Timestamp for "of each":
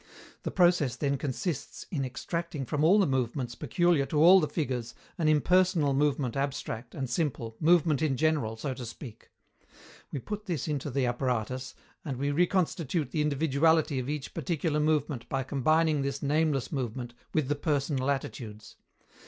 13.99-14.33